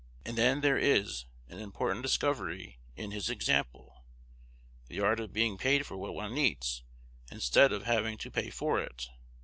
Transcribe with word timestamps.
And 0.25 0.35
then 0.35 0.61
there 0.61 0.79
is 0.79 1.25
an 1.47 1.59
important 1.59 2.01
discovery 2.01 2.79
in 2.95 3.11
his 3.11 3.29
example, 3.29 4.03
the 4.87 4.99
art 4.99 5.19
of 5.19 5.31
being 5.31 5.59
paid 5.59 5.85
for 5.85 5.95
what 5.95 6.15
one 6.15 6.35
eats, 6.39 6.81
instead 7.31 7.71
of 7.71 7.83
having 7.83 8.17
to 8.17 8.31
pay 8.31 8.49
for 8.49 8.79
it. 8.81 9.09